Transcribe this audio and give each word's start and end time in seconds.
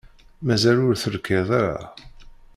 Mazal 0.45 0.77
ur 0.89 0.95
terkid 1.01 1.49
ara. 1.61 1.83